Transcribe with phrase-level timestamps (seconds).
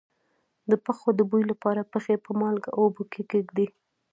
[0.69, 3.67] د پښو د بوی لپاره پښې په مالګه اوبو کې کیږدئ